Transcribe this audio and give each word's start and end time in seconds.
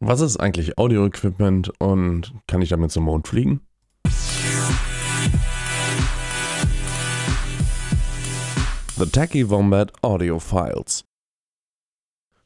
Was 0.00 0.20
ist 0.20 0.36
eigentlich 0.38 0.76
Audio-Equipment 0.76 1.72
und 1.78 2.34
kann 2.46 2.60
ich 2.60 2.70
damit 2.70 2.90
zum 2.90 3.04
Mond 3.04 3.28
fliegen? 3.28 3.60
The 8.96 9.06
Tacky 9.10 9.48
Wombat 9.48 9.92
Audio 10.02 10.38
Files. 10.40 11.04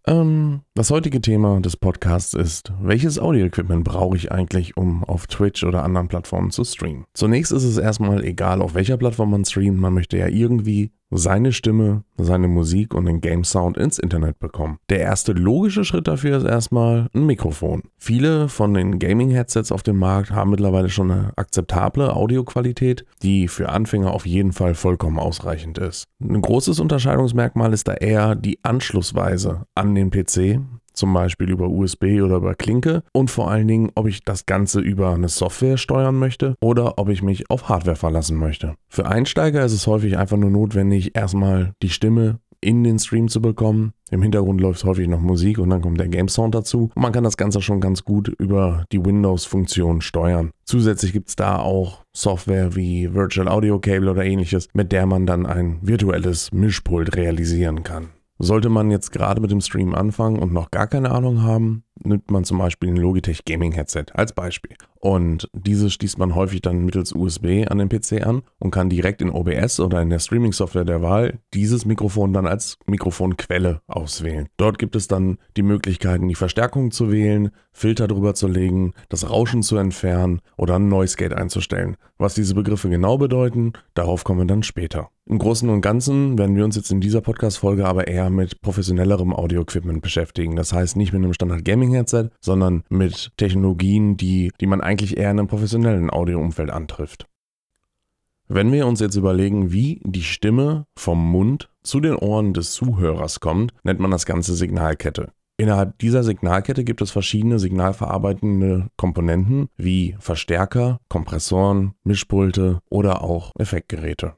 Ähm, 0.06 0.61
das 0.74 0.90
heutige 0.90 1.21
Thema 1.21 1.61
des 1.61 1.76
Podcasts 1.76 2.34
ist, 2.34 2.72
welches 2.80 3.19
Audio-Equipment 3.19 3.85
brauche 3.85 4.17
ich 4.17 4.30
eigentlich, 4.30 4.76
um 4.76 5.03
auf 5.04 5.26
Twitch 5.26 5.65
oder 5.65 5.85
anderen 5.85 6.08
Plattformen 6.08 6.51
zu 6.51 6.65
streamen? 6.65 7.04
Zunächst 7.15 7.53
ist 7.53 7.65
es 7.65 7.78
erstmal 7.78 8.24
egal, 8.24 8.62
auf 8.62 8.74
welcher 8.74 8.96
Plattform 8.99 9.30
man 9.30 9.44
streamt, 9.44 9.78
man 9.78 9.94
möchte 9.94 10.17
ja 10.17 10.28
irgendwie 10.28 10.92
seine 11.11 11.53
Stimme, 11.53 12.04
seine 12.17 12.49
Musik 12.49 12.95
und 12.95 13.06
den 13.06 13.21
Game 13.21 13.45
Sound 13.45 13.77
ins 13.77 13.99
Internet 13.99 14.38
bekommen. 14.38 14.79
Der 14.90 15.01
erste 15.01 15.33
logische 15.33 15.85
Schritt 15.85 16.09
dafür 16.09 16.38
ist 16.38 16.45
erstmal 16.45 17.09
ein 17.15 17.27
Mikrofon. 17.27 17.83
Viele 17.97 18.48
von 18.48 18.75
den 18.75 18.99
Gaming-Headsets 18.99 19.73
auf 19.73 19.83
dem 19.83 19.97
Markt 19.97 20.30
haben 20.30 20.51
mittlerweile 20.51 20.91
schon 20.91 21.11
eine 21.11 21.33
akzeptable 21.37 22.15
Audioqualität, 22.15 23.05
die 23.23 23.49
für 23.49 23.71
Anfänger 23.71 24.13
auf 24.13 24.27
jeden 24.27 24.52
Fall 24.52 24.75
vollkommen 24.75 25.19
ausreichend 25.19 25.79
ist. 25.79 26.05
Ein 26.21 26.43
großes 26.43 26.80
Unterscheidungsmerkmal 26.80 27.73
ist 27.73 27.88
da 27.88 27.95
eher 27.95 28.35
die 28.35 28.59
Anschlussweise 28.63 29.65
an 29.75 29.95
den 29.95 30.11
PC 30.11 30.61
zum 30.98 31.12
Beispiel 31.15 31.48
über 31.48 31.69
USB 31.69 32.20
oder 32.23 32.37
über 32.37 32.55
Klinke 32.55 33.02
und 33.12 33.30
vor 33.30 33.51
allen 33.51 33.69
Dingen, 33.69 33.91
ob 33.95 34.07
ich 34.07 34.25
das 34.25 34.47
Ganze 34.47 34.80
über 34.80 35.15
eine 35.15 35.29
Software 35.29 35.77
steuern 35.77 36.16
möchte 36.16 36.55
oder 36.61 36.98
ob 36.98 37.09
ich 37.09 37.23
mich 37.23 37.51
auf 37.51 37.69
Hardware 37.69 37.97
verlassen 37.97 38.37
möchte. 38.37 38.74
Für 38.88 39.07
Einsteiger 39.07 39.65
ist 39.65 39.73
es 39.73 39.87
häufig 39.87 40.19
einfach 40.19 40.37
nur 40.37 40.51
notwendig, 40.51 41.16
erstmal 41.16 41.73
die 41.83 41.91
Stimme 41.91 42.41
in 42.61 42.84
den 42.84 42.98
Stream 42.98 43.29
zu 43.29 43.41
bekommen. 43.41 43.93
Im 44.11 44.23
Hintergrund 44.23 44.61
läuft 44.61 44.84
häufig 44.84 45.07
noch 45.07 45.21
Musik 45.21 45.59
und 45.59 45.71
dann 45.71 45.83
kommt 45.83 46.01
der 46.01 46.09
Game 46.09 46.29
Sound 46.29 46.55
dazu. 46.55 46.91
Und 46.95 47.02
man 47.02 47.12
kann 47.12 47.24
das 47.24 47.37
Ganze 47.37 47.60
schon 47.60 47.80
ganz 47.80 48.05
gut 48.05 48.29
über 48.29 48.85
die 48.91 49.05
Windows-Funktion 49.05 50.01
steuern. 50.01 50.51
Zusätzlich 50.65 51.13
gibt 51.13 51.29
es 51.29 51.37
da 51.37 51.59
auch 51.59 52.04
Software 52.13 52.74
wie 52.74 53.15
Virtual 53.15 53.49
Audio 53.49 53.79
Cable 53.79 54.10
oder 54.10 54.24
ähnliches, 54.24 54.69
mit 54.73 54.93
der 54.93 55.07
man 55.07 55.26
dann 55.26 55.46
ein 55.46 55.79
virtuelles 55.82 56.51
Mischpult 56.52 57.16
realisieren 57.16 57.82
kann. 57.82 58.09
Sollte 58.39 58.69
man 58.69 58.91
jetzt 58.91 59.11
gerade 59.11 59.41
mit 59.41 59.51
dem 59.51 59.61
Stream 59.61 59.95
anfangen 59.95 60.39
und 60.39 60.53
noch 60.53 60.71
gar 60.71 60.87
keine 60.87 61.11
Ahnung 61.11 61.43
haben, 61.43 61.83
nimmt 62.05 62.31
man 62.31 62.45
zum 62.45 62.59
Beispiel 62.59 62.91
ein 62.91 62.97
Logitech 62.97 63.45
Gaming 63.45 63.73
Headset 63.73 64.06
als 64.14 64.33
Beispiel. 64.33 64.77
Und 65.00 65.48
diese 65.53 65.91
schließt 65.91 66.19
man 66.19 66.34
häufig 66.34 66.61
dann 66.62 66.84
mittels 66.84 67.12
USB 67.12 67.66
an 67.69 67.78
den 67.78 67.89
PC 67.89 68.25
an 68.27 68.42
und 68.59 68.70
kann 68.70 68.91
direkt 68.91 69.22
in 69.22 69.31
OBS 69.31 69.81
oder 69.81 70.03
in 70.03 70.11
der 70.11 70.19
Streaming-Software 70.19 70.84
der 70.84 71.03
Wahl 71.03 71.41
dieses 71.55 71.84
Mikrofon 71.84 72.33
dann 72.33 72.47
als 72.47 72.78
Mikrofonquelle 72.86 73.81
auswählen. 73.86 74.48
Dort 74.56 74.78
gibt 74.78 74.97
es 74.97 75.09
dann 75.09 75.39
die 75.56 75.62
Möglichkeiten, 75.62 76.28
die 76.28 76.34
Verstärkung 76.34 76.91
zu 76.91 77.11
wählen, 77.11 77.50
Filter 77.72 78.09
drüber 78.09 78.34
zu 78.34 78.48
legen, 78.48 78.92
das 79.09 79.31
Rauschen 79.31 79.62
zu 79.62 79.77
entfernen 79.77 80.41
oder 80.56 80.77
ein 80.77 80.89
Noise 80.89 81.16
Gate 81.16 81.34
einzustellen. 81.34 81.97
Was 82.19 82.34
diese 82.34 82.55
Begriffe 82.55 82.89
genau 82.89 83.19
bedeuten, 83.19 83.72
darauf 83.94 84.25
kommen 84.25 84.41
wir 84.41 84.47
dann 84.47 84.62
später. 84.62 85.11
Im 85.30 85.38
Großen 85.38 85.68
und 85.68 85.82
Ganzen 85.82 86.38
werden 86.38 86.56
wir 86.56 86.64
uns 86.64 86.74
jetzt 86.74 86.90
in 86.90 87.02
dieser 87.02 87.20
Podcast-Folge 87.20 87.84
aber 87.84 88.06
eher 88.06 88.30
mit 88.30 88.62
professionellerem 88.62 89.34
Audio-Equipment 89.34 90.00
beschäftigen. 90.00 90.56
Das 90.56 90.72
heißt 90.72 90.96
nicht 90.96 91.12
mit 91.12 91.22
einem 91.22 91.34
Standard 91.34 91.66
Gaming 91.66 91.90
Gaming-Headset, 91.90 92.30
sondern 92.40 92.82
mit 92.88 93.32
Technologien, 93.36 94.16
die, 94.16 94.52
die 94.58 94.66
man 94.66 94.80
eigentlich 94.80 95.18
eher 95.18 95.30
in 95.30 95.38
einem 95.38 95.46
professionellen 95.46 96.08
Audioumfeld 96.08 96.70
antrifft. 96.70 97.26
Wenn 98.46 98.72
wir 98.72 98.86
uns 98.86 99.00
jetzt 99.00 99.16
überlegen, 99.16 99.70
wie 99.70 100.00
die 100.02 100.22
Stimme 100.22 100.86
vom 100.96 101.30
Mund 101.30 101.68
zu 101.82 102.00
den 102.00 102.16
Ohren 102.16 102.54
des 102.54 102.72
Zuhörers 102.72 103.40
kommt, 103.40 103.74
nennt 103.82 104.00
man 104.00 104.10
das 104.10 104.24
Ganze 104.24 104.54
Signalkette. 104.54 105.32
Innerhalb 105.58 105.98
dieser 105.98 106.22
Signalkette 106.24 106.84
gibt 106.84 107.02
es 107.02 107.10
verschiedene 107.10 107.58
signalverarbeitende 107.58 108.88
Komponenten 108.96 109.68
wie 109.76 110.16
Verstärker, 110.20 111.00
Kompressoren, 111.10 111.92
Mischpulte 112.02 112.78
oder 112.88 113.22
auch 113.22 113.52
Effektgeräte. 113.58 114.32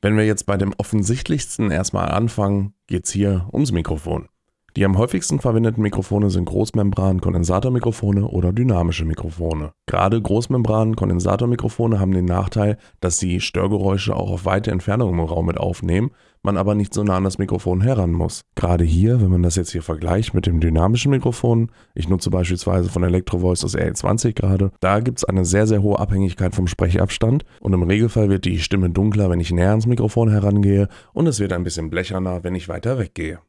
Wenn 0.00 0.16
wir 0.16 0.24
jetzt 0.24 0.46
bei 0.46 0.56
dem 0.56 0.72
offensichtlichsten 0.78 1.72
erstmal 1.72 2.10
anfangen, 2.10 2.72
geht 2.86 3.06
es 3.06 3.10
hier 3.10 3.48
ums 3.52 3.72
Mikrofon. 3.72 4.28
Die 4.76 4.84
am 4.84 4.96
häufigsten 4.96 5.40
verwendeten 5.40 5.82
Mikrofone 5.82 6.30
sind 6.30 6.44
Großmembran-Kondensatormikrofone 6.44 8.28
oder 8.28 8.52
dynamische 8.52 9.04
Mikrofone. 9.04 9.72
Gerade 9.86 10.22
Großmembran-Kondensatormikrofone 10.22 11.98
haben 11.98 12.12
den 12.12 12.26
Nachteil, 12.26 12.78
dass 13.00 13.18
sie 13.18 13.40
Störgeräusche 13.40 14.14
auch 14.14 14.30
auf 14.30 14.44
weite 14.44 14.70
Entfernungen 14.70 15.18
im 15.18 15.24
Raum 15.24 15.46
mit 15.46 15.58
aufnehmen, 15.58 16.12
man 16.42 16.56
aber 16.56 16.74
nicht 16.74 16.94
so 16.94 17.02
nah 17.04 17.16
an 17.16 17.24
das 17.24 17.38
Mikrofon 17.38 17.80
heran 17.80 18.12
muss. 18.12 18.42
Gerade 18.54 18.84
hier, 18.84 19.20
wenn 19.20 19.30
man 19.30 19.42
das 19.42 19.56
jetzt 19.56 19.72
hier 19.72 19.82
vergleicht 19.82 20.34
mit 20.34 20.46
dem 20.46 20.60
dynamischen 20.60 21.10
Mikrofon, 21.10 21.70
ich 21.94 22.08
nutze 22.08 22.30
beispielsweise 22.30 22.88
von 22.88 23.02
Electrovoice 23.02 23.60
das 23.60 23.76
RE20 23.76 24.32
gerade, 24.32 24.70
da 24.80 25.00
gibt 25.00 25.18
es 25.18 25.24
eine 25.24 25.44
sehr, 25.44 25.66
sehr 25.66 25.82
hohe 25.82 25.98
Abhängigkeit 25.98 26.54
vom 26.54 26.66
Sprechabstand 26.66 27.44
und 27.60 27.72
im 27.72 27.82
Regelfall 27.82 28.28
wird 28.28 28.44
die 28.44 28.58
Stimme 28.58 28.90
dunkler, 28.90 29.30
wenn 29.30 29.40
ich 29.40 29.52
näher 29.52 29.70
ans 29.70 29.86
Mikrofon 29.86 30.30
herangehe 30.30 30.88
und 31.12 31.26
es 31.26 31.40
wird 31.40 31.52
ein 31.52 31.64
bisschen 31.64 31.90
blecherner, 31.90 32.44
wenn 32.44 32.54
ich 32.54 32.68
weiter 32.68 32.98
weggehe. 32.98 33.40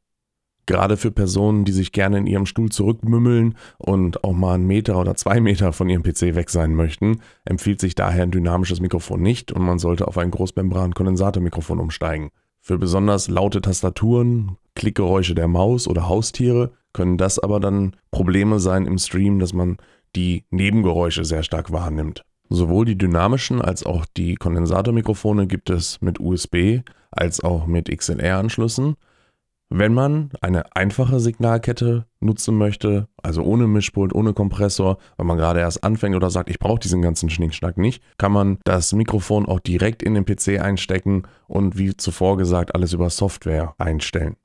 Gerade 0.69 0.97
für 0.97 1.09
Personen, 1.09 1.65
die 1.65 1.71
sich 1.71 1.91
gerne 1.91 2.19
in 2.19 2.27
ihrem 2.27 2.45
Stuhl 2.45 2.69
zurückmümmeln 2.69 3.55
und 3.79 4.23
auch 4.23 4.33
mal 4.33 4.53
einen 4.53 4.67
Meter 4.67 4.99
oder 4.99 5.15
zwei 5.15 5.39
Meter 5.39 5.73
von 5.73 5.89
ihrem 5.89 6.03
PC 6.03 6.35
weg 6.35 6.51
sein 6.51 6.75
möchten, 6.75 7.21
empfiehlt 7.43 7.81
sich 7.81 7.95
daher 7.95 8.21
ein 8.21 8.29
dynamisches 8.29 8.79
Mikrofon 8.79 9.19
nicht 9.19 9.51
und 9.51 9.63
man 9.63 9.79
sollte 9.79 10.07
auf 10.07 10.19
ein 10.19 10.29
Großmembran-Kondensatormikrofon 10.29 11.79
umsteigen. 11.79 12.29
Für 12.61 12.77
besonders 12.77 13.27
laute 13.27 13.61
Tastaturen, 13.61 14.57
Klickgeräusche 14.75 15.35
der 15.35 15.47
Maus 15.47 15.87
oder 15.87 16.07
Haustiere 16.07 16.71
können 16.93 17.17
das 17.17 17.39
aber 17.39 17.59
dann 17.59 17.95
Probleme 18.11 18.59
sein 18.59 18.85
im 18.85 18.97
Stream, 18.97 19.39
dass 19.39 19.53
man 19.53 19.77
die 20.15 20.45
Nebengeräusche 20.49 21.25
sehr 21.25 21.43
stark 21.43 21.71
wahrnimmt. 21.71 22.23
Sowohl 22.49 22.85
die 22.85 22.97
dynamischen 22.97 23.61
als 23.61 23.85
auch 23.85 24.05
die 24.17 24.35
Kondensatormikrofone 24.35 25.47
gibt 25.47 25.69
es 25.69 26.01
mit 26.01 26.19
USB 26.19 26.79
als 27.11 27.43
auch 27.43 27.67
mit 27.67 27.95
XLR-Anschlüssen. 27.95 28.95
Wenn 29.71 29.93
man 29.93 30.31
eine 30.41 30.75
einfache 30.75 31.19
Signalkette 31.19 32.07
nutzen 32.19 32.57
möchte, 32.57 33.07
also 33.21 33.43
ohne 33.43 33.67
Mischpult, 33.67 34.15
ohne 34.15 34.33
Kompressor, 34.33 34.97
weil 35.15 35.27
man 35.27 35.37
gerade 35.37 35.59
erst 35.59 35.83
anfängt 35.83 36.15
oder 36.15 36.31
sagt, 36.31 36.49
ich 36.49 36.57
brauche 36.57 36.79
diesen 36.79 37.03
ganzen 37.03 37.29
Schnickschnack 37.29 37.77
nicht, 37.77 38.01
kann 38.17 38.31
man 38.31 38.57
das 38.63 38.93
Mikrofon 38.93 39.45
auch 39.45 39.59
direkt 39.59 40.01
in 40.01 40.15
den 40.15 40.25
PC 40.25 40.59
einstecken 40.59 41.23
und 41.47 41.77
wie 41.77 41.95
zuvor 41.95 42.37
gesagt 42.37 42.73
alles 42.73 42.93
über 42.93 43.11
Software 43.11 43.75
einstellen. 43.77 44.37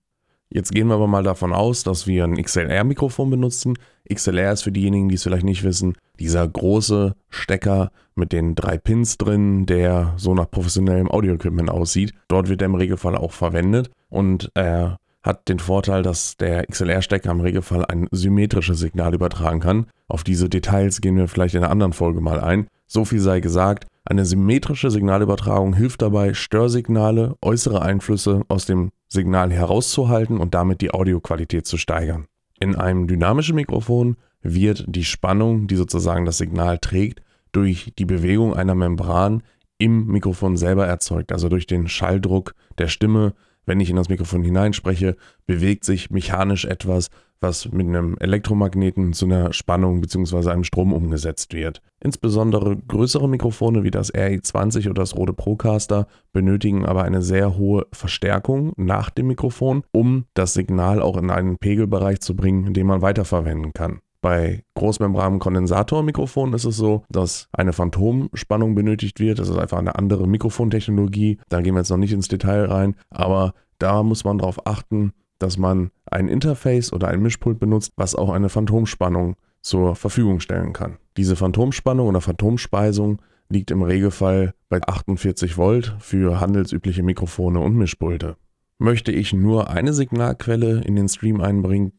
Jetzt 0.50 0.72
gehen 0.72 0.88
wir 0.88 0.94
aber 0.94 1.06
mal 1.06 1.22
davon 1.22 1.54
aus, 1.54 1.82
dass 1.84 2.06
wir 2.06 2.24
ein 2.24 2.36
XLR-Mikrofon 2.36 3.30
benutzen. 3.30 3.78
XLR 4.12 4.52
ist 4.52 4.62
für 4.62 4.72
diejenigen, 4.72 5.08
die 5.08 5.14
es 5.14 5.22
vielleicht 5.22 5.44
nicht 5.44 5.64
wissen, 5.64 5.94
dieser 6.20 6.46
große 6.46 7.16
Stecker 7.30 7.90
mit 8.14 8.32
den 8.32 8.54
drei 8.54 8.78
Pins 8.78 9.16
drin, 9.16 9.66
der 9.66 10.12
so 10.16 10.34
nach 10.34 10.50
professionellem 10.50 11.10
Audio-Equipment 11.10 11.70
aussieht. 11.70 12.12
Dort 12.28 12.48
wird 12.48 12.62
er 12.62 12.66
im 12.66 12.76
Regelfall 12.76 13.16
auch 13.16 13.32
verwendet 13.32 13.90
und 14.10 14.52
er 14.54 14.98
hat 15.24 15.48
den 15.48 15.58
Vorteil, 15.58 16.02
dass 16.02 16.36
der 16.36 16.66
XLR-Stecker 16.66 17.30
im 17.30 17.40
Regelfall 17.40 17.84
ein 17.86 18.06
symmetrisches 18.10 18.78
Signal 18.78 19.14
übertragen 19.14 19.60
kann. 19.60 19.86
Auf 20.06 20.22
diese 20.22 20.50
Details 20.50 21.00
gehen 21.00 21.16
wir 21.16 21.28
vielleicht 21.28 21.54
in 21.54 21.62
einer 21.62 21.72
anderen 21.72 21.94
Folge 21.94 22.20
mal 22.20 22.40
ein. 22.40 22.68
So 22.86 23.06
viel 23.06 23.20
sei 23.20 23.40
gesagt, 23.40 23.86
eine 24.04 24.26
symmetrische 24.26 24.90
Signalübertragung 24.90 25.72
hilft 25.74 26.02
dabei, 26.02 26.34
Störsignale, 26.34 27.36
äußere 27.40 27.80
Einflüsse 27.80 28.42
aus 28.48 28.66
dem 28.66 28.90
Signal 29.08 29.50
herauszuhalten 29.50 30.38
und 30.38 30.54
damit 30.54 30.82
die 30.82 30.92
Audioqualität 30.92 31.66
zu 31.66 31.78
steigern. 31.78 32.26
In 32.60 32.76
einem 32.76 33.06
dynamischen 33.06 33.54
Mikrofon 33.54 34.16
wird 34.42 34.84
die 34.86 35.04
Spannung, 35.04 35.66
die 35.68 35.76
sozusagen 35.76 36.26
das 36.26 36.36
Signal 36.36 36.78
trägt, 36.78 37.22
durch 37.52 37.94
die 37.98 38.04
Bewegung 38.04 38.54
einer 38.54 38.74
Membran 38.74 39.42
im 39.78 40.06
Mikrofon 40.06 40.58
selber 40.58 40.86
erzeugt, 40.86 41.32
also 41.32 41.48
durch 41.48 41.66
den 41.66 41.88
Schalldruck 41.88 42.54
der 42.76 42.88
Stimme, 42.88 43.32
wenn 43.66 43.80
ich 43.80 43.90
in 43.90 43.96
das 43.96 44.08
Mikrofon 44.08 44.42
hineinspreche, 44.42 45.16
bewegt 45.46 45.84
sich 45.84 46.10
mechanisch 46.10 46.64
etwas, 46.64 47.10
was 47.40 47.70
mit 47.70 47.86
einem 47.86 48.16
Elektromagneten 48.18 49.12
zu 49.12 49.26
einer 49.26 49.52
Spannung 49.52 50.00
bzw. 50.00 50.50
einem 50.50 50.64
Strom 50.64 50.92
umgesetzt 50.92 51.52
wird. 51.52 51.82
Insbesondere 52.00 52.76
größere 52.76 53.28
Mikrofone 53.28 53.84
wie 53.84 53.90
das 53.90 54.12
RE20 54.14 54.86
oder 54.86 55.02
das 55.02 55.14
Rode 55.14 55.34
Procaster 55.34 56.06
benötigen 56.32 56.86
aber 56.86 57.02
eine 57.02 57.22
sehr 57.22 57.56
hohe 57.56 57.86
Verstärkung 57.92 58.72
nach 58.76 59.10
dem 59.10 59.26
Mikrofon, 59.26 59.84
um 59.92 60.24
das 60.34 60.54
Signal 60.54 61.02
auch 61.02 61.16
in 61.16 61.30
einen 61.30 61.58
Pegelbereich 61.58 62.20
zu 62.20 62.34
bringen, 62.34 62.72
den 62.72 62.86
man 62.86 63.02
weiterverwenden 63.02 63.72
kann. 63.72 64.00
Bei 64.24 64.64
Großmembran-Kondensatormikrofonen 64.76 66.54
ist 66.54 66.64
es 66.64 66.78
so, 66.78 67.04
dass 67.10 67.46
eine 67.52 67.74
Phantomspannung 67.74 68.74
benötigt 68.74 69.20
wird. 69.20 69.38
Das 69.38 69.50
ist 69.50 69.58
einfach 69.58 69.76
eine 69.76 69.96
andere 69.96 70.26
Mikrofontechnologie. 70.26 71.40
Da 71.50 71.60
gehen 71.60 71.74
wir 71.74 71.80
jetzt 71.80 71.90
noch 71.90 71.98
nicht 71.98 72.14
ins 72.14 72.28
Detail 72.28 72.64
rein, 72.64 72.96
aber 73.10 73.52
da 73.78 74.02
muss 74.02 74.24
man 74.24 74.38
darauf 74.38 74.66
achten, 74.66 75.12
dass 75.38 75.58
man 75.58 75.90
ein 76.06 76.28
Interface 76.28 76.90
oder 76.94 77.08
ein 77.08 77.20
Mischpult 77.20 77.60
benutzt, 77.60 77.92
was 77.96 78.14
auch 78.14 78.30
eine 78.30 78.48
Phantomspannung 78.48 79.36
zur 79.60 79.94
Verfügung 79.94 80.40
stellen 80.40 80.72
kann. 80.72 80.96
Diese 81.18 81.36
Phantomspannung 81.36 82.08
oder 82.08 82.22
Phantomspeisung 82.22 83.20
liegt 83.50 83.70
im 83.70 83.82
Regelfall 83.82 84.54
bei 84.70 84.80
48 84.80 85.58
Volt 85.58 85.96
für 85.98 86.40
handelsübliche 86.40 87.02
Mikrofone 87.02 87.60
und 87.60 87.76
Mischpulte. 87.76 88.38
Möchte 88.78 89.12
ich 89.12 89.34
nur 89.34 89.68
eine 89.68 89.92
Signalquelle 89.92 90.80
in 90.80 90.96
den 90.96 91.10
Stream 91.10 91.42
einbringen, 91.42 91.92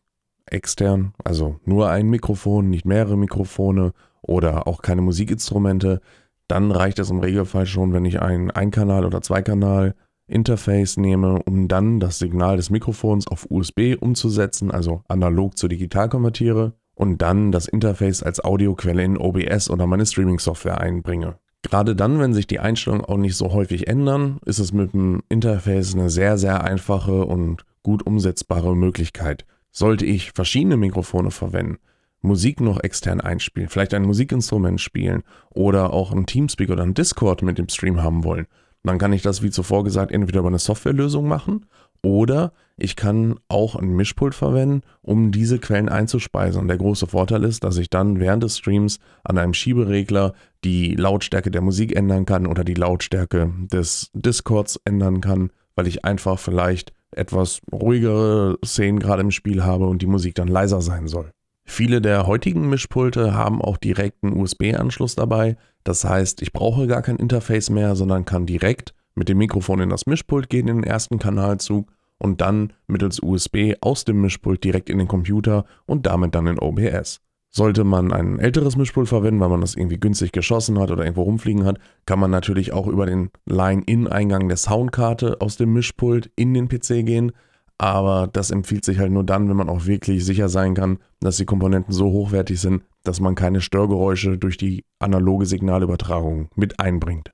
extern, 0.47 1.13
also 1.23 1.59
nur 1.65 1.89
ein 1.89 2.07
Mikrofon, 2.07 2.69
nicht 2.69 2.85
mehrere 2.85 3.17
Mikrofone 3.17 3.93
oder 4.21 4.67
auch 4.67 4.81
keine 4.81 5.01
Musikinstrumente, 5.01 6.01
dann 6.47 6.71
reicht 6.71 6.99
es 6.99 7.09
im 7.09 7.19
Regelfall 7.19 7.65
schon, 7.65 7.93
wenn 7.93 8.05
ich 8.05 8.21
ein 8.21 8.51
Einkanal- 8.51 9.05
oder 9.05 9.21
Zweikanal-Interface 9.21 10.97
nehme, 10.97 11.41
um 11.43 11.67
dann 11.67 11.99
das 11.99 12.19
Signal 12.19 12.57
des 12.57 12.69
Mikrofons 12.69 13.27
auf 13.27 13.47
USB 13.49 13.95
umzusetzen, 13.99 14.71
also 14.71 15.01
analog 15.07 15.57
zu 15.57 15.67
digital 15.67 16.09
konvertiere 16.09 16.73
und 16.93 17.21
dann 17.21 17.51
das 17.51 17.67
Interface 17.67 18.23
als 18.23 18.43
Audioquelle 18.43 19.03
in 19.03 19.17
OBS 19.17 19.69
oder 19.69 19.87
meine 19.87 20.05
Streaming-Software 20.05 20.79
einbringe. 20.79 21.37
Gerade 21.63 21.95
dann, 21.95 22.19
wenn 22.19 22.35
sich 22.35 22.45
die 22.45 22.59
Einstellungen 22.59 23.05
auch 23.05 23.17
nicht 23.17 23.35
so 23.35 23.51
häufig 23.51 23.87
ändern, 23.87 24.39
ist 24.45 24.59
es 24.59 24.71
mit 24.71 24.93
dem 24.93 25.23
Interface 25.29 25.95
eine 25.95 26.11
sehr, 26.11 26.37
sehr 26.37 26.63
einfache 26.63 27.25
und 27.25 27.65
gut 27.81 28.05
umsetzbare 28.05 28.75
Möglichkeit. 28.75 29.45
Sollte 29.77 30.05
ich 30.05 30.31
verschiedene 30.31 30.77
Mikrofone 30.77 31.31
verwenden, 31.31 31.79
Musik 32.21 32.61
noch 32.61 32.81
extern 32.81 33.19
einspielen, 33.19 33.67
vielleicht 33.67 33.93
ein 33.93 34.03
Musikinstrument 34.03 34.79
spielen 34.79 35.23
oder 35.49 35.91
auch 35.91 36.13
ein 36.13 36.25
Teamspeak 36.25 36.69
oder 36.69 36.83
ein 36.83 36.93
Discord 36.93 37.41
mit 37.41 37.57
dem 37.57 37.67
Stream 37.67 38.01
haben 38.01 38.23
wollen, 38.23 38.47
dann 38.83 38.97
kann 38.99 39.11
ich 39.11 39.21
das, 39.21 39.41
wie 39.43 39.49
zuvor 39.49 39.83
gesagt, 39.83 40.13
entweder 40.13 40.39
über 40.39 40.47
eine 40.47 40.59
Softwarelösung 40.59 41.27
machen 41.27 41.65
oder 42.01 42.53
ich 42.77 42.95
kann 42.95 43.37
auch 43.49 43.75
ein 43.75 43.97
Mischpult 43.97 44.33
verwenden, 44.33 44.81
um 45.01 45.33
diese 45.33 45.59
Quellen 45.59 45.89
einzuspeisen. 45.89 46.61
Und 46.61 46.69
der 46.69 46.77
große 46.77 47.07
Vorteil 47.07 47.43
ist, 47.43 47.65
dass 47.65 47.77
ich 47.77 47.89
dann 47.89 48.21
während 48.21 48.43
des 48.43 48.59
Streams 48.59 48.99
an 49.25 49.37
einem 49.37 49.53
Schieberegler 49.53 50.35
die 50.63 50.95
Lautstärke 50.95 51.51
der 51.51 51.61
Musik 51.61 51.93
ändern 51.93 52.25
kann 52.25 52.47
oder 52.47 52.63
die 52.63 52.75
Lautstärke 52.75 53.51
des 53.73 54.09
Discords 54.13 54.79
ändern 54.85 55.19
kann, 55.19 55.51
weil 55.75 55.87
ich 55.87 56.05
einfach 56.05 56.39
vielleicht 56.39 56.93
etwas 57.17 57.61
ruhigere 57.71 58.57
Szenen 58.63 58.99
gerade 58.99 59.21
im 59.21 59.31
Spiel 59.31 59.63
habe 59.63 59.87
und 59.87 60.01
die 60.01 60.07
Musik 60.07 60.35
dann 60.35 60.47
leiser 60.47 60.81
sein 60.81 61.07
soll. 61.07 61.31
Viele 61.65 61.99
der 61.99 62.27
heutigen 62.27 62.69
Mischpulte 62.69 63.33
haben 63.33 63.61
auch 63.61 63.77
direkt 63.77 64.23
einen 64.23 64.39
USB-Anschluss 64.39 65.15
dabei. 65.15 65.57
Das 65.83 66.05
heißt, 66.05 66.41
ich 66.41 66.53
brauche 66.53 66.85
gar 66.85 67.01
kein 67.01 67.15
Interface 67.15 67.71
mehr, 67.71 67.95
sondern 67.95 68.25
kann 68.25 68.45
direkt 68.45 68.93
mit 69.15 69.29
dem 69.29 69.39
Mikrofon 69.39 69.79
in 69.79 69.89
das 69.89 70.05
Mischpult 70.05 70.49
gehen 70.49 70.67
in 70.67 70.81
den 70.81 70.83
ersten 70.83 71.17
Kanalzug 71.17 71.91
und 72.19 72.41
dann 72.41 72.73
mittels 72.87 73.19
USB 73.21 73.73
aus 73.81 74.05
dem 74.05 74.21
Mischpult 74.21 74.63
direkt 74.63 74.89
in 74.89 74.99
den 74.99 75.07
Computer 75.07 75.65
und 75.85 76.05
damit 76.05 76.35
dann 76.35 76.47
in 76.47 76.59
OBS. 76.59 77.21
Sollte 77.57 77.85
man 77.85 78.11
ein 78.11 78.37
älteres 78.37 78.75
Mischpult 78.75 79.07
verwenden, 79.07 79.39
weil 79.39 79.47
man 79.47 79.61
das 79.61 79.75
irgendwie 79.75 79.97
günstig 79.97 80.33
geschossen 80.33 80.77
hat 80.77 80.91
oder 80.91 81.05
irgendwo 81.05 81.21
rumfliegen 81.21 81.63
hat, 81.63 81.79
kann 82.05 82.19
man 82.19 82.29
natürlich 82.29 82.73
auch 82.73 82.85
über 82.85 83.05
den 83.05 83.29
Line-In-Eingang 83.45 84.49
der 84.49 84.57
Soundkarte 84.57 85.39
aus 85.39 85.55
dem 85.55 85.71
Mischpult 85.71 86.29
in 86.35 86.53
den 86.53 86.67
PC 86.67 87.05
gehen. 87.05 87.31
Aber 87.77 88.27
das 88.27 88.51
empfiehlt 88.51 88.83
sich 88.83 88.99
halt 88.99 89.13
nur 89.13 89.23
dann, 89.23 89.47
wenn 89.47 89.55
man 89.55 89.69
auch 89.69 89.85
wirklich 89.85 90.25
sicher 90.25 90.49
sein 90.49 90.73
kann, 90.73 90.97
dass 91.21 91.37
die 91.37 91.45
Komponenten 91.45 91.93
so 91.93 92.11
hochwertig 92.11 92.59
sind, 92.59 92.83
dass 93.05 93.21
man 93.21 93.35
keine 93.35 93.61
Störgeräusche 93.61 94.37
durch 94.37 94.57
die 94.57 94.83
analoge 94.99 95.45
Signalübertragung 95.45 96.49
mit 96.55 96.81
einbringt. 96.81 97.31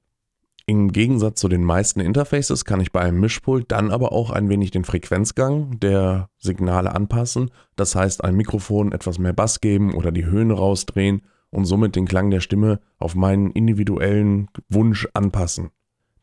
Im 0.72 0.94
Gegensatz 0.94 1.42
zu 1.42 1.50
den 1.50 1.66
meisten 1.66 2.00
Interfaces 2.00 2.64
kann 2.64 2.80
ich 2.80 2.94
bei 2.94 3.02
einem 3.02 3.20
Mischpult 3.20 3.70
dann 3.74 3.92
aber 3.92 4.14
auch 4.14 4.30
ein 4.30 4.48
wenig 4.48 4.72
den 4.72 4.86
Frequenzgang 4.86 5.78
der 5.82 6.30
Signale 6.38 6.96
anpassen. 6.96 7.52
Das 7.76 7.94
heißt, 7.94 8.24
ein 8.24 8.38
Mikrofon 8.38 8.94
etwas 8.94 9.20
mehr 9.20 9.34
Bass 9.34 9.60
geben 9.60 9.94
oder 9.94 10.14
die 10.14 10.24
Höhen 10.24 10.50
rausdrehen 10.50 11.24
und 11.50 11.66
somit 11.66 11.98
den 11.98 12.08
Klang 12.08 12.32
der 12.32 12.40
Stimme 12.40 12.80
auf 13.00 13.16
meinen 13.16 13.52
individuellen 13.52 14.48
Wunsch 14.70 15.10
anpassen. 15.14 15.72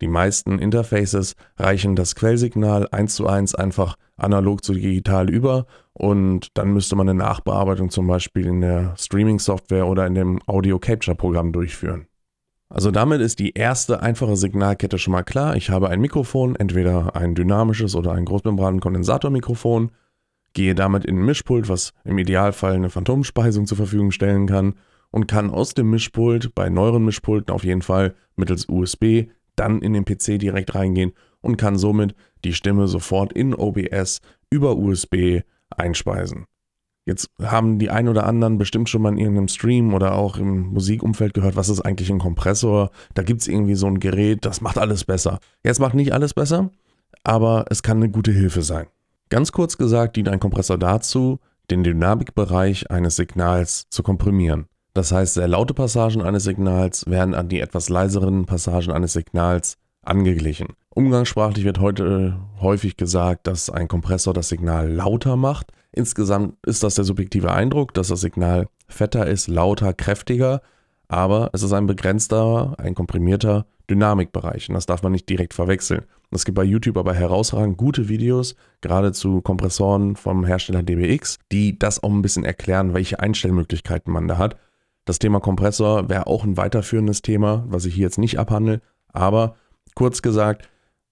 Die 0.01 0.09
meisten 0.09 0.59
Interfaces 0.59 1.37
reichen 1.59 1.95
das 1.95 2.15
Quellsignal 2.15 2.89
eins 2.91 3.17
zu 3.17 3.27
eins 3.27 3.55
einfach 3.55 3.97
analog 4.17 4.65
zu 4.65 4.73
digital 4.73 5.29
über 5.29 5.67
und 5.93 6.57
dann 6.57 6.73
müsste 6.73 6.97
man 6.97 7.07
eine 7.07 7.19
Nachbearbeitung 7.19 7.91
zum 7.91 8.07
Beispiel 8.07 8.47
in 8.47 8.63
der 8.63 8.95
Streaming-Software 8.97 9.87
oder 9.87 10.07
in 10.07 10.15
dem 10.15 10.41
Audio-Capture-Programm 10.47 11.53
durchführen. 11.53 12.08
Also 12.71 12.91
damit 12.91 13.21
ist 13.21 13.39
die 13.39 13.55
erste 13.55 14.03
einfache 14.03 14.37
Signalkette 14.37 14.99
schon 14.99 15.13
mal 15.13 15.23
klar. 15.23 15.57
Ich 15.57 15.71
habe 15.71 15.89
ein 15.89 16.01
Mikrofon, 16.01 16.55
entweder 16.55 17.17
ein 17.17 17.35
dynamisches 17.35 17.95
oder 17.95 18.13
ein 18.13 18.27
Großmembran-Kondensatormikrofon, 18.27 19.91
gehe 20.53 20.75
damit 20.75 21.05
in 21.05 21.19
ein 21.19 21.25
Mischpult, 21.25 21.69
was 21.69 21.93
im 22.05 22.19
Idealfall 22.19 22.75
eine 22.75 22.91
Phantomspeisung 22.91 23.67
zur 23.67 23.79
Verfügung 23.79 24.11
stellen 24.11 24.47
kann 24.47 24.75
und 25.11 25.27
kann 25.29 25.51
aus 25.51 25.73
dem 25.73 25.89
Mischpult 25.91 26.55
bei 26.55 26.69
neueren 26.69 27.05
Mischpulten 27.05 27.55
auf 27.55 27.65
jeden 27.65 27.83
Fall 27.83 28.15
mittels 28.37 28.69
USB 28.69 29.29
dann 29.57 29.81
in 29.81 29.93
den 29.93 30.05
PC 30.05 30.39
direkt 30.39 30.75
reingehen 30.75 31.13
und 31.41 31.57
kann 31.57 31.79
somit 31.79 32.15
die 32.45 32.53
Stimme 32.53 32.87
sofort 32.87 33.33
in 33.33 33.55
OBS 33.55 34.21
über 34.51 34.77
USB 34.77 35.41
einspeisen. 35.71 36.47
Jetzt 37.09 37.31
haben 37.43 37.79
die 37.79 37.89
ein 37.89 38.07
oder 38.07 38.27
anderen 38.27 38.59
bestimmt 38.59 38.91
schon 38.91 39.01
mal 39.01 39.09
in 39.09 39.17
irgendeinem 39.17 39.49
Stream 39.49 39.95
oder 39.95 40.15
auch 40.15 40.37
im 40.37 40.75
Musikumfeld 40.75 41.33
gehört, 41.33 41.57
was 41.57 41.71
ist 41.71 41.81
eigentlich 41.81 42.11
ein 42.11 42.19
Kompressor? 42.19 42.91
Da 43.15 43.23
gibt 43.23 43.41
es 43.41 43.49
irgendwie 43.49 43.77
so 43.77 43.87
ein 43.87 43.99
Gerät, 43.99 44.45
das 44.45 44.61
macht 44.61 44.77
alles 44.77 45.05
besser. 45.05 45.39
Jetzt 45.65 45.81
macht 45.81 45.95
nicht 45.95 46.13
alles 46.13 46.35
besser, 46.35 46.71
aber 47.25 47.65
es 47.71 47.83
kann 47.83 47.97
eine 47.97 48.11
gute 48.11 48.31
Hilfe 48.31 48.61
sein. 48.61 48.89
Ganz 49.31 49.53
kurz 49.53 49.79
gesagt 49.79 50.17
dient 50.17 50.29
ein 50.29 50.39
Kompressor 50.39 50.77
dazu, 50.77 51.39
den 51.71 51.83
Dynamikbereich 51.83 52.91
eines 52.91 53.17
Signals 53.17 53.89
zu 53.89 54.03
komprimieren. 54.03 54.67
Das 54.93 55.11
heißt, 55.11 55.33
sehr 55.33 55.49
laute 55.49 55.73
Passagen 55.73 56.21
eines 56.21 56.45
Signals 56.45 57.07
werden 57.07 57.33
an 57.33 57.49
die 57.49 57.61
etwas 57.61 57.89
leiseren 57.89 58.45
Passagen 58.45 58.93
eines 58.93 59.15
Signals 59.15 59.79
angeglichen. 60.03 60.75
Umgangssprachlich 60.91 61.65
wird 61.65 61.81
heute 61.81 62.39
häufig 62.61 62.99
gesagt, 62.99 63.47
dass 63.47 63.71
ein 63.71 63.89
Kompressor 63.89 64.35
das 64.35 64.51
Signal 64.51 64.91
lauter 64.91 65.37
macht. 65.37 65.73
Insgesamt 65.93 66.55
ist 66.67 66.83
das 66.83 66.95
der 66.95 67.05
subjektive 67.05 67.53
Eindruck, 67.53 67.95
dass 67.95 68.09
das 68.09 68.21
Signal 68.21 68.69
fetter 68.89 69.27
ist, 69.27 69.49
lauter, 69.49 69.93
kräftiger, 69.93 70.63
aber 71.09 71.51
es 71.53 71.63
ist 71.63 71.73
ein 71.73 71.87
begrenzter, 71.87 72.75
ein 72.79 72.95
komprimierter 72.95 73.67
Dynamikbereich 73.89 74.69
und 74.69 74.75
das 74.75 74.87
darf 74.87 75.03
man 75.03 75.13
nicht 75.13 75.29
direkt 75.29 75.55
verwechseln. 75.55 76.05
Es 76.31 76.45
gibt 76.45 76.57
bei 76.57 76.65
YouTube 76.65 76.99
aber 76.99 77.15
herausragend 77.15 77.79
gute 77.79 78.09
Videos, 78.09 78.55
gerade 78.83 79.13
zu 79.13 79.41
Kompressoren 79.41 80.15
vom 80.15 80.45
Hersteller 80.45 80.83
DBX, 80.83 81.39
die 81.51 81.79
das 81.79 82.03
auch 82.03 82.11
ein 82.11 82.21
bisschen 82.21 82.45
erklären, 82.45 82.93
welche 82.93 83.21
Einstellmöglichkeiten 83.21 84.13
man 84.13 84.29
da 84.29 84.37
hat. 84.37 84.57
Das 85.07 85.19
Thema 85.19 85.41
Kompressor 85.41 86.11
wäre 86.11 86.27
auch 86.27 86.45
ein 86.45 86.59
weiterführendes 86.59 87.23
Thema, 87.23 87.65
was 87.69 87.87
ich 87.87 87.95
hier 87.95 88.05
jetzt 88.05 88.19
nicht 88.19 88.39
abhandle, 88.39 88.83
aber 89.11 89.57
kurz 89.95 90.21
gesagt, 90.21 90.69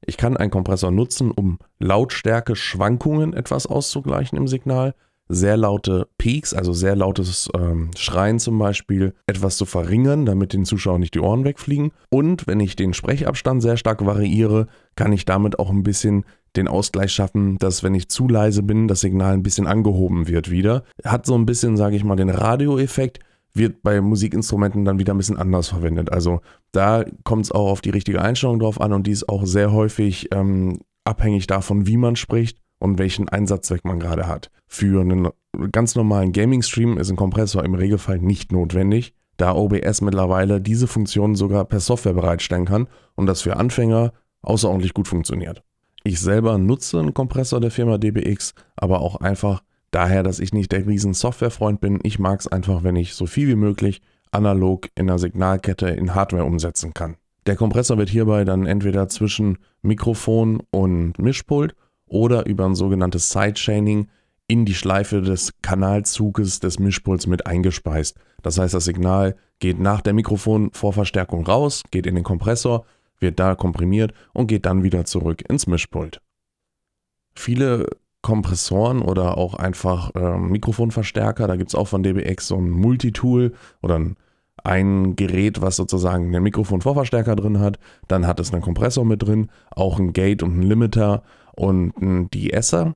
ich 0.07 0.17
kann 0.17 0.37
einen 0.37 0.51
Kompressor 0.51 0.91
nutzen, 0.91 1.31
um 1.31 1.59
Lautstärke-Schwankungen 1.79 3.33
etwas 3.33 3.67
auszugleichen 3.67 4.39
im 4.39 4.49
Signal, 4.49 4.95
sehr 5.29 5.57
laute 5.57 6.07
Peaks, 6.19 6.55
also 6.55 6.73
sehr 6.73 6.95
lautes 6.95 7.49
ähm, 7.55 7.91
Schreien 7.97 8.39
zum 8.39 8.59
Beispiel, 8.59 9.15
etwas 9.27 9.57
zu 9.57 9.65
verringern, 9.67 10.25
damit 10.25 10.53
den 10.53 10.65
Zuschauern 10.65 11.01
nicht 11.01 11.15
die 11.15 11.21
Ohren 11.21 11.45
wegfliegen. 11.45 11.91
Und 12.11 12.47
wenn 12.47 12.61
ich 12.61 12.77
den 12.77 12.95
Sprechabstand 12.95 13.61
sehr 13.61 13.77
stark 13.77 14.07
variiere, 14.07 14.69
kann 14.95 15.13
ich 15.13 15.25
damit 15.25 15.59
auch 15.59 15.71
ein 15.71 15.83
bisschen 15.83 16.25
den 16.55 16.69
Ausgleich 16.69 17.13
schaffen, 17.13 17.59
dass 17.59 17.83
wenn 17.83 17.95
ich 17.95 18.09
zu 18.09 18.29
leise 18.29 18.63
bin, 18.63 18.89
das 18.89 19.01
Signal 19.01 19.35
ein 19.35 19.43
bisschen 19.43 19.67
angehoben 19.67 20.29
wird 20.29 20.51
wieder. 20.51 20.85
Hat 21.05 21.27
so 21.27 21.35
ein 21.35 21.45
bisschen, 21.45 21.77
sage 21.77 21.97
ich 21.97 22.05
mal, 22.05 22.17
den 22.17 22.31
Radioeffekt, 22.31 23.21
wird 23.57 23.83
bei 23.83 24.01
Musikinstrumenten 24.01 24.85
dann 24.85 24.99
wieder 24.99 25.15
ein 25.15 25.19
bisschen 25.19 25.39
anders 25.39 25.69
verwendet. 25.69 26.13
Also 26.13 26.41
da 26.73 27.05
kommt 27.25 27.45
es 27.45 27.53
auch 27.53 27.71
auf 27.71 27.81
die 27.81 27.91
richtige 27.91 28.23
Einstellung 28.23 28.59
drauf 28.59 28.81
an 28.81 28.93
und 28.93 29.07
die 29.07 29.13
ist 29.13 29.29
auch 29.29 29.47
sehr 29.47 29.73
häufig 29.73 30.29
ähm, 30.33 30.81
abhängig 31.05 31.47
davon, 31.47 31.87
wie 31.87 31.97
man 31.97 32.17
spricht 32.17 32.59
und 32.79 32.99
welchen 32.99 33.29
Einsatzzweck 33.29 33.85
man 33.85 34.01
gerade 34.01 34.27
hat. 34.27 34.51
Für 34.67 35.01
einen 35.01 35.29
ganz 35.73 35.95
normalen 35.95 36.33
Gaming-Stream 36.33 36.99
ist 36.99 37.11
ein 37.11 37.17
Kompressor 37.17 37.65
im 37.65 37.75
Regelfall 37.75 38.19
nicht 38.19 38.53
notwendig, 38.53 39.15
da 39.37 39.55
OBS 39.55 40.01
mittlerweile 40.01 40.61
diese 40.61 40.87
Funktion 40.87 41.35
sogar 41.35 41.65
per 41.65 41.81
Software 41.81 42.15
bereitstellen 42.15 42.65
kann 42.65 42.89
und 43.15 43.27
das 43.27 43.43
für 43.43 43.57
Anfänger 43.57 44.13
außerordentlich 44.43 44.95
gut 44.95 45.09
funktioniert. 45.09 45.63
Ich 46.05 46.21
selber 46.21 46.59
nutze 46.59 47.01
einen 47.01 47.15
Kompressor 47.15 47.61
der 47.61 47.71
Firma 47.71 47.99
DBX, 47.99 48.55
aber 48.77 49.01
auch 49.01 49.17
einfach 49.17 49.63
Daher, 49.91 50.23
dass 50.23 50.41
ich 50.41 50.53
nicht 50.53 50.73
der 50.73 50.87
riesen 50.87 51.15
Softwarefreund 51.15 51.81
bin. 51.81 52.01
Ich 52.03 52.19
mag 52.19 52.41
es 52.41 52.49
einfach, 52.49 52.83
wenn 52.85 52.97
ich 52.97 53.15
so 53.15 53.27
viel 53.27 53.49
wie 53.49 53.55
möglich 53.55 54.03
analog 54.31 54.89
in 54.95 55.07
der 55.07 55.19
Signalkette 55.19 55.89
in 55.89 56.15
Hardware 56.15 56.45
umsetzen 56.45 56.93
kann. 56.93 57.17
Der 57.47 57.57
Kompressor 57.57 57.97
wird 57.97 58.11
hierbei 58.11 58.45
dann 58.45 58.67
entweder 58.67 59.09
zwischen 59.09 59.59
Mikrofon 59.83 60.63
und 60.71 61.19
Mischpult 61.19 61.75
oder 62.07 62.47
über 62.47 62.67
ein 62.67 62.75
sogenanntes 62.75 63.31
Sidechaining 63.31 64.09
in 64.49 64.65
die 64.65 64.75
Schleife 64.75 65.23
des 65.23 65.53
Kanalzuges 65.63 66.61
des 66.61 66.79
Mischpults 66.79 67.27
mit 67.27 67.47
eingespeist. 67.47 68.17
Das 68.43 68.59
heißt, 68.59 68.75
das 68.75 68.85
Signal 68.85 69.37
geht 69.59 69.79
nach 69.79 70.01
der 70.01 70.13
Mikrofonvorverstärkung 70.13 71.47
raus, 71.47 71.83
geht 71.91 72.07
in 72.07 72.15
den 72.15 72.25
Kompressor, 72.25 72.85
wird 73.19 73.41
da 73.41 73.55
komprimiert 73.55 74.13
und 74.33 74.47
geht 74.47 74.67
dann 74.67 74.83
wieder 74.83 75.05
zurück 75.05 75.43
ins 75.49 75.67
Mischpult. 75.67 76.21
Viele 77.35 77.87
Kompressoren 78.27 79.03
oder 79.03 79.39
auch 79.39 79.55
einfach 79.55 80.13
äh, 80.17 80.37
Mikrofonverstärker. 80.37 81.47
Da 81.47 81.55
gibt 81.55 81.71
es 81.71 81.77
auch 81.77 81.87
von 81.87 82.03
DBX 82.03 82.49
so 82.49 82.57
ein 82.57 82.69
Multitool 82.69 83.53
oder 83.83 84.01
ein, 84.01 84.17
ein 84.65 85.15
Gerät, 85.15 85.63
was 85.63 85.77
sozusagen 85.77 86.35
einen 86.35 86.43
Mikrofonvorverstärker 86.43 87.37
drin 87.37 87.61
hat. 87.61 87.79
Dann 88.09 88.27
hat 88.27 88.41
es 88.41 88.53
einen 88.53 88.63
Kompressor 88.63 89.05
mit 89.05 89.23
drin, 89.23 89.49
auch 89.71 90.01
ein 90.01 90.13
Gate 90.13 90.43
und 90.43 90.59
ein 90.59 90.63
Limiter 90.63 91.23
und 91.55 91.97
ein 91.99 92.29
De-Esser. 92.29 92.95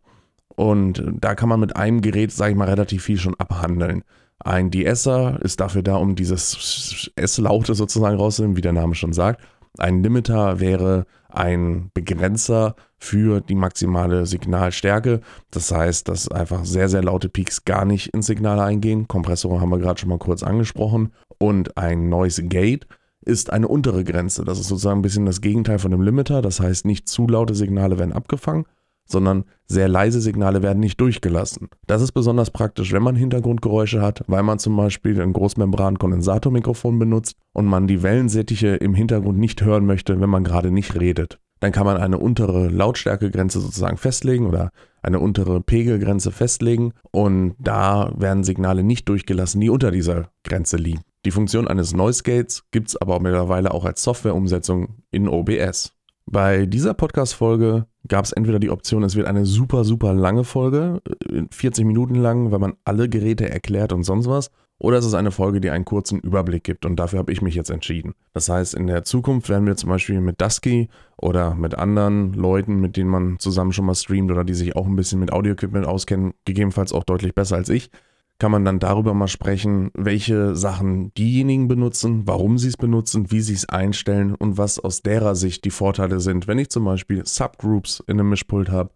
Und 0.57 1.05
da 1.21 1.37
kann 1.37 1.49
man 1.49 1.61
mit 1.61 1.77
einem 1.77 2.01
Gerät, 2.01 2.33
sage 2.33 2.51
ich 2.51 2.59
mal, 2.59 2.69
relativ 2.69 3.05
viel 3.05 3.19
schon 3.19 3.37
abhandeln. 3.37 4.03
Ein 4.41 4.73
De-Esser 4.73 5.39
ist 5.43 5.61
dafür 5.61 5.85
da, 5.85 5.95
um 5.95 6.17
dieses 6.17 7.09
S-Laute 7.15 7.77
sozusagen 7.77 8.17
rauszunehmen, 8.17 8.57
wie 8.57 8.63
der 8.63 8.73
Name 8.73 8.97
schon 8.97 9.13
sagt. 9.13 9.43
Ein 9.79 10.03
Limiter 10.03 10.59
wäre 10.59 11.07
ein 11.29 11.93
Begrenzer 11.95 12.75
für 13.01 13.41
die 13.41 13.55
maximale 13.55 14.27
Signalstärke. 14.27 15.21
Das 15.51 15.73
heißt, 15.73 16.09
dass 16.09 16.29
einfach 16.29 16.65
sehr, 16.65 16.89
sehr 16.89 17.03
laute 17.03 17.29
Peaks 17.29 17.65
gar 17.65 17.85
nicht 17.85 18.09
ins 18.09 18.27
Signal 18.27 18.61
eingehen. 18.61 19.09
Kompressor 19.09 19.61
haben 19.61 19.71
wir 19.71 19.79
gerade 19.79 19.99
schon 19.99 20.11
mal 20.11 20.19
kurz 20.19 20.43
angesprochen. 20.43 21.13
Und 21.39 21.77
ein 21.77 22.09
Noise 22.11 22.45
Gate 22.45 22.87
ist 23.23 23.53
eine 23.53 23.69
untere 23.69 24.05
Grenze. 24.05 24.45
Das 24.45 24.61
ist 24.61 24.69
sozusagen 24.69 25.01
ein 25.01 25.03
bisschen 25.03 25.27
das 25.27 25.41
Gegenteil 25.41 25.79
von 25.79 25.93
einem 25.93 26.03
Limiter. 26.03 26.43
Das 26.43 26.61
heißt, 26.61 26.85
nicht 26.85 27.09
zu 27.09 27.27
laute 27.27 27.55
Signale 27.55 27.99
werden 27.99 28.13
abgefangen, 28.13 28.67
sondern 29.07 29.45
sehr 29.67 29.89
leise 29.89 30.21
Signale 30.21 30.63
werden 30.63 30.81
nicht 30.81 31.01
durchgelassen. 31.01 31.69
Das 31.87 32.03
ist 32.03 32.13
besonders 32.13 32.51
praktisch, 32.51 32.93
wenn 32.93 33.03
man 33.03 33.17
Hintergrundgeräusche 33.17 34.03
hat, 34.03 34.25
weil 34.27 34.43
man 34.43 34.59
zum 34.59 34.77
Beispiel 34.77 35.21
ein 35.21 35.33
Großmembran-Kondensatormikrofon 35.33 36.99
benutzt 36.99 37.37
und 37.53 37.67
man 37.67 37.87
die 37.87 38.03
Wellensittiche 38.03 38.69
im 38.77 38.95
Hintergrund 38.95 39.39
nicht 39.39 39.63
hören 39.63 39.87
möchte, 39.87 40.21
wenn 40.21 40.31
man 40.31 40.45
gerade 40.45 40.71
nicht 40.71 40.99
redet. 40.99 41.39
Dann 41.61 41.73
kann 41.73 41.87
man 41.87 41.99
eine 41.99 42.19
untere 42.19 42.69
Lautstärkegrenze 42.69 43.61
sozusagen 43.61 43.99
festlegen 43.99 44.47
oder 44.47 44.71
eine 45.03 45.21
untere 45.21 45.61
Pegelgrenze 45.61 46.33
festlegen 46.33 46.93
und 47.11 47.55
da 47.59 48.13
werden 48.17 48.45
Signale 48.45 48.83
nicht 48.83 49.09
durchgelassen, 49.09 49.61
die 49.61 49.71
unter 49.71 49.91
dieser 49.91 50.31
Grenze 50.43 50.77
liegen. 50.77 51.03
Die 51.27 51.31
Funktion 51.31 51.69
eines 51.69 51.93
Noise 51.93 52.23
Gates 52.23 52.65
gibt 52.71 52.89
es 52.89 52.97
aber 52.97 53.21
mittlerweile 53.21 53.73
auch 53.73 53.85
als 53.85 54.03
Softwareumsetzung 54.03 55.03
in 55.11 55.29
OBS. 55.29 55.93
Bei 56.25 56.65
dieser 56.65 56.95
Podcast-Folge 56.95 57.87
gab 58.09 58.25
es 58.25 58.33
entweder 58.33 58.59
die 58.59 58.71
Option, 58.71 59.03
es 59.03 59.17
wird 59.17 59.27
eine 59.27 59.47
super, 59.47 59.85
super 59.85 60.15
lange 60.15 60.45
Folge, 60.45 61.01
40 61.51 61.83
äh, 61.83 61.87
Minuten 61.87 62.15
lang, 62.15 62.51
weil 62.51 62.59
man 62.59 62.75
alle 62.85 63.09
Geräte 63.09 63.49
erklärt 63.49 63.93
und 63.93 64.05
sonst 64.05 64.29
was, 64.29 64.51
oder 64.79 64.97
es 64.97 65.05
ist 65.05 65.15
eine 65.15 65.31
Folge, 65.31 65.61
die 65.61 65.69
einen 65.69 65.85
kurzen 65.85 66.21
Überblick 66.21 66.65
gibt 66.65 66.87
und 66.87 66.97
dafür 66.97 67.19
habe 67.19 67.33
ich 67.33 67.43
mich 67.43 67.55
jetzt 67.55 67.69
entschieden. 67.69 68.15
Das 68.33 68.49
heißt, 68.49 68.75
in 68.75 68.87
der 68.87 69.05
Zukunft 69.05 69.51
werden 69.51 69.67
wir 69.67 69.77
zum 69.77 69.91
Beispiel 69.91 70.23
mit 70.23 70.41
Dusky 70.41 70.89
oder 71.19 71.55
mit 71.55 71.75
anderen 71.75 72.33
Leuten, 72.33 72.81
mit 72.81 72.97
denen 72.97 73.11
man 73.11 73.39
zusammen 73.39 73.73
schon 73.73 73.85
mal 73.85 73.95
streamt 73.95 74.31
oder 74.31 74.43
die 74.43 74.55
sich 74.55 74.75
auch 74.77 74.87
ein 74.87 74.97
bisschen 74.97 75.21
mit 75.21 75.33
Audio-Equipment 75.33 75.87
auskennen, 75.87 76.33
gegebenenfalls 76.47 76.95
auch 76.95 77.05
deutlich 77.05 77.35
besser 77.35 77.57
als 77.57 77.69
ich, 77.69 77.91
kann 78.41 78.51
man 78.51 78.65
dann 78.65 78.79
darüber 78.79 79.13
mal 79.13 79.29
sprechen, 79.29 79.91
welche 79.95 80.57
Sachen 80.57 81.13
diejenigen 81.15 81.69
benutzen, 81.69 82.27
warum 82.27 82.57
sie 82.57 82.69
es 82.69 82.79
benutzen, 82.79 83.31
wie 83.31 83.43
sie 83.43 83.53
es 83.53 83.69
einstellen 83.69 84.35
und 84.35 84.57
was 84.57 84.79
aus 84.79 85.03
derer 85.03 85.35
Sicht 85.35 85.65
die 85.67 85.71
Vorteile 85.71 86.21
sind, 86.21 86.49
wenn 86.49 86.59
ich 86.59 86.71
zum 86.71 86.87
Beispiel 86.87 87.25
Subgroups 87.25 88.03
in 88.07 88.19
einem 88.19 88.31
Mischpult 88.31 88.71
habe, 88.71 88.91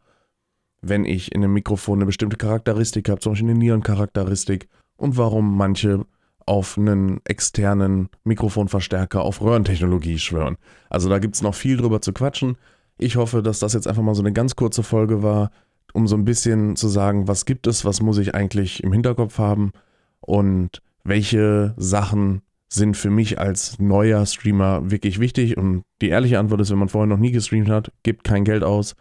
wenn 0.80 1.04
ich 1.04 1.32
in 1.32 1.44
einem 1.44 1.52
Mikrofon 1.52 1.98
eine 1.98 2.06
bestimmte 2.06 2.38
Charakteristik 2.38 3.10
habe, 3.10 3.20
zum 3.20 3.32
Beispiel 3.32 3.50
eine 3.50 3.58
Nierencharakteristik 3.58 4.66
und 4.96 5.18
warum 5.18 5.56
manche 5.56 6.06
auf 6.46 6.78
einen 6.78 7.20
externen 7.24 8.08
Mikrofonverstärker 8.24 9.20
auf 9.20 9.42
Röhrentechnologie 9.42 10.18
schwören. 10.18 10.56
Also 10.88 11.10
da 11.10 11.18
gibt 11.18 11.34
es 11.34 11.42
noch 11.42 11.54
viel 11.54 11.76
drüber 11.76 12.00
zu 12.00 12.14
quatschen. 12.14 12.56
Ich 12.96 13.16
hoffe, 13.16 13.42
dass 13.42 13.58
das 13.58 13.74
jetzt 13.74 13.88
einfach 13.88 14.02
mal 14.02 14.14
so 14.14 14.22
eine 14.22 14.32
ganz 14.32 14.56
kurze 14.56 14.82
Folge 14.82 15.22
war, 15.22 15.50
um 15.94 16.06
so 16.06 16.16
ein 16.16 16.24
bisschen 16.24 16.76
zu 16.76 16.88
sagen, 16.88 17.28
was 17.28 17.46
gibt 17.46 17.66
es, 17.66 17.84
was 17.84 18.02
muss 18.02 18.18
ich 18.18 18.34
eigentlich 18.34 18.82
im 18.82 18.92
Hinterkopf 18.92 19.38
haben 19.38 19.72
und 20.20 20.82
welche 21.04 21.74
Sachen 21.76 22.42
sind 22.68 22.96
für 22.96 23.10
mich 23.10 23.38
als 23.38 23.78
neuer 23.78 24.26
Streamer 24.26 24.90
wirklich 24.90 25.20
wichtig. 25.20 25.56
Und 25.56 25.84
die 26.02 26.08
ehrliche 26.08 26.38
Antwort 26.38 26.60
ist, 26.60 26.70
wenn 26.70 26.78
man 26.78 26.88
vorher 26.88 27.06
noch 27.06 27.18
nie 27.18 27.30
gestreamt 27.30 27.70
hat, 27.70 27.92
gebt 28.02 28.24
kein 28.24 28.44
Geld 28.44 28.64
aus, 28.64 28.96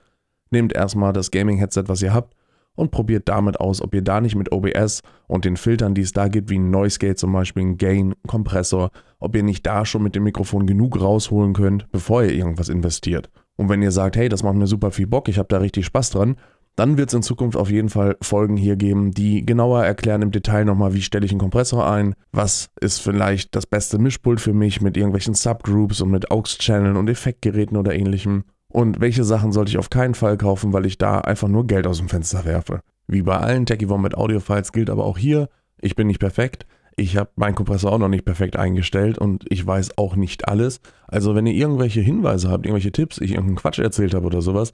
nehmt 0.52 0.74
erstmal 0.74 1.14
das 1.14 1.32
Gaming-Headset, 1.32 1.86
was 1.88 2.02
ihr 2.02 2.14
habt 2.14 2.36
und 2.76 2.92
probiert 2.92 3.30
damit 3.30 3.60
aus, 3.60 3.82
ob 3.82 3.94
ihr 3.94 4.02
da 4.02 4.22
nicht 4.22 4.36
mit 4.36 4.52
OBS 4.52 5.02
und 5.28 5.46
den 5.46 5.58
Filtern, 5.58 5.96
die 5.96 6.02
es 6.02 6.12
da 6.12 6.28
gibt, 6.28 6.50
wie 6.50 6.60
ein 6.60 6.70
Noise 6.70 7.00
Gate 7.00 7.18
zum 7.18 7.34
Beispiel, 7.34 7.64
ein 7.64 7.78
Gain, 7.78 8.14
Kompressor, 8.28 8.92
ob 9.20 9.36
ihr 9.36 9.44
nicht 9.44 9.66
da 9.66 9.86
schon 9.86 10.04
mit 10.04 10.16
dem 10.16 10.24
Mikrofon 10.24 10.66
genug 10.66 11.00
rausholen 11.00 11.54
könnt, 11.54 11.92
bevor 11.92 12.24
ihr 12.24 12.34
irgendwas 12.34 12.70
investiert. 12.70 13.30
Und 13.56 13.70
wenn 13.70 13.82
ihr 13.82 13.92
sagt, 13.92 14.16
hey, 14.16 14.30
das 14.30 14.44
macht 14.44 14.56
mir 14.56 14.68
super 14.68 14.92
viel 14.92 15.08
Bock, 15.08 15.28
ich 15.30 15.38
habe 15.38 15.48
da 15.50 15.58
richtig 15.58 15.86
Spaß 15.86 16.10
dran, 16.12 16.38
dann 16.76 16.98
wird 16.98 17.10
es 17.10 17.14
in 17.14 17.22
Zukunft 17.22 17.56
auf 17.56 17.70
jeden 17.70 17.90
Fall 17.90 18.18
Folgen 18.22 18.58
hier 18.58 18.76
geben, 18.76 19.12
die 19.12 19.46
genauer 19.46 19.86
erklären 19.86 20.22
im 20.22 20.32
Detail 20.32 20.66
nochmal, 20.66 20.94
wie 20.94 21.02
stelle 21.02 21.26
ich 21.26 21.32
einen 21.32 21.40
Kompressor 21.40 21.90
ein, 21.90 22.16
was 22.32 22.70
ist 22.82 23.00
vielleicht 23.00 23.56
das 23.56 23.66
beste 23.68 24.00
Mischpult 24.00 24.42
für 24.42 24.54
mich 24.54 24.82
mit 24.82 24.98
irgendwelchen 24.98 25.36
Subgroups 25.36 26.02
und 26.02 26.10
mit 26.10 26.32
AUX-Channeln 26.32 26.98
und 26.98 27.10
Effektgeräten 27.10 27.78
oder 27.78 27.94
ähnlichem. 27.94 28.44
Und 28.70 29.00
welche 29.00 29.24
Sachen 29.24 29.52
sollte 29.52 29.70
ich 29.70 29.78
auf 29.78 29.92
keinen 29.92 30.16
Fall 30.16 30.36
kaufen, 30.36 30.74
weil 30.74 30.88
ich 30.88 30.98
da 30.98 31.20
einfach 31.20 31.48
nur 31.48 31.68
Geld 31.68 31.86
aus 31.86 32.00
dem 32.00 32.10
Fenster 32.10 32.44
werfe. 32.44 32.80
Wie 33.08 33.22
bei 33.22 33.38
allen 33.38 33.68
Techie 33.68 33.86
mit 33.86 34.16
Audiofiles 34.16 34.72
gilt 34.72 34.90
aber 34.90 35.06
auch 35.06 35.20
hier, 35.20 35.50
ich 35.80 35.96
bin 35.96 36.08
nicht 36.08 36.20
perfekt. 36.20 36.66
Ich 36.96 37.18
habe 37.18 37.30
meinen 37.36 37.56
Kompressor 37.56 37.92
auch 37.92 38.00
noch 38.00 38.08
nicht 38.08 38.26
perfekt 38.26 38.56
eingestellt 38.56 39.18
und 39.18 39.46
ich 39.50 39.66
weiß 39.66 39.98
auch 39.98 40.16
nicht 40.16 40.48
alles. 40.48 40.80
Also 41.08 41.36
wenn 41.36 41.46
ihr 41.46 41.54
irgendwelche 41.54 42.02
Hinweise 42.02 42.50
habt, 42.50 42.66
irgendwelche 42.66 42.92
Tipps, 42.92 43.20
ich 43.20 43.32
irgendeinen 43.32 43.58
Quatsch 43.58 43.80
erzählt 43.80 44.14
habe 44.14 44.26
oder 44.26 44.42
sowas, 44.42 44.74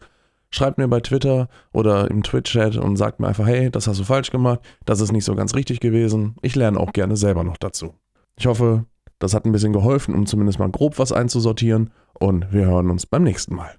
schreibt 0.52 0.78
mir 0.78 0.88
bei 0.88 1.00
Twitter 1.00 1.48
oder 1.72 2.10
im 2.10 2.24
Twitch-Chat 2.24 2.78
und 2.78 2.98
sagt 2.98 3.20
mir 3.20 3.28
einfach, 3.28 3.46
hey, 3.46 3.70
das 3.70 3.88
hast 3.88 4.00
du 4.00 4.04
falsch 4.04 4.32
gemacht, 4.32 4.60
das 4.86 5.02
ist 5.02 5.12
nicht 5.12 5.26
so 5.26 5.36
ganz 5.36 5.56
richtig 5.56 5.80
gewesen. 5.80 6.36
Ich 6.42 6.56
lerne 6.56 6.80
auch 6.80 6.94
gerne 6.94 7.18
selber 7.18 7.44
noch 7.44 7.58
dazu. 7.58 7.96
Ich 8.38 8.48
hoffe, 8.48 8.86
das 9.20 9.34
hat 9.34 9.46
ein 9.46 9.52
bisschen 9.52 9.74
geholfen, 9.74 10.16
um 10.16 10.26
zumindest 10.26 10.60
mal 10.60 10.70
grob 10.70 10.98
was 10.98 11.12
einzusortieren 11.12 11.92
und 12.20 12.52
wir 12.52 12.66
hören 12.66 12.90
uns 12.90 13.06
beim 13.06 13.24
nächsten 13.24 13.56
Mal. 13.56 13.76